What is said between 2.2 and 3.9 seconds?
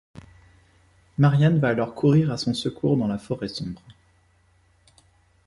à son secours dans la Forêt sombre.